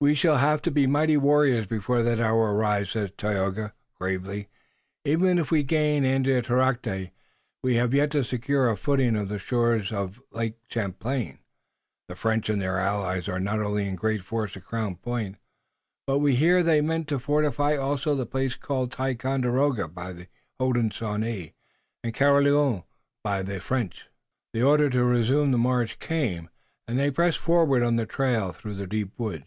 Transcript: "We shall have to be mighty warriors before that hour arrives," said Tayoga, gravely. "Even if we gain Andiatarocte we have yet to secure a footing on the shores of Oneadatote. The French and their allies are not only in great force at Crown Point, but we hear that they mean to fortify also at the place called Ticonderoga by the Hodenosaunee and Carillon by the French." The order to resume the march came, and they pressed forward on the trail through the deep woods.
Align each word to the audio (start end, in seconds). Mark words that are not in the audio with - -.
"We 0.00 0.14
shall 0.14 0.36
have 0.36 0.62
to 0.62 0.70
be 0.70 0.86
mighty 0.86 1.16
warriors 1.16 1.66
before 1.66 2.04
that 2.04 2.20
hour 2.20 2.54
arrives," 2.54 2.90
said 2.92 3.18
Tayoga, 3.18 3.74
gravely. 3.98 4.48
"Even 5.04 5.40
if 5.40 5.50
we 5.50 5.64
gain 5.64 6.04
Andiatarocte 6.04 7.10
we 7.64 7.74
have 7.74 7.92
yet 7.92 8.12
to 8.12 8.22
secure 8.22 8.70
a 8.70 8.76
footing 8.76 9.16
on 9.16 9.26
the 9.26 9.40
shores 9.40 9.90
of 9.90 10.22
Oneadatote. 10.32 11.38
The 12.06 12.14
French 12.14 12.48
and 12.48 12.62
their 12.62 12.78
allies 12.78 13.28
are 13.28 13.40
not 13.40 13.60
only 13.60 13.88
in 13.88 13.96
great 13.96 14.22
force 14.22 14.56
at 14.56 14.62
Crown 14.62 14.94
Point, 14.94 15.36
but 16.06 16.20
we 16.20 16.36
hear 16.36 16.62
that 16.62 16.70
they 16.70 16.80
mean 16.80 17.04
to 17.06 17.18
fortify 17.18 17.74
also 17.76 18.12
at 18.12 18.18
the 18.18 18.24
place 18.26 18.54
called 18.54 18.92
Ticonderoga 18.92 19.88
by 19.88 20.12
the 20.12 20.26
Hodenosaunee 20.60 21.54
and 22.04 22.14
Carillon 22.14 22.84
by 23.24 23.42
the 23.42 23.58
French." 23.58 24.08
The 24.52 24.62
order 24.62 24.90
to 24.90 25.02
resume 25.02 25.50
the 25.50 25.58
march 25.58 25.98
came, 25.98 26.50
and 26.86 26.96
they 26.96 27.10
pressed 27.10 27.38
forward 27.38 27.82
on 27.82 27.96
the 27.96 28.06
trail 28.06 28.52
through 28.52 28.74
the 28.76 28.86
deep 28.86 29.18
woods. 29.18 29.46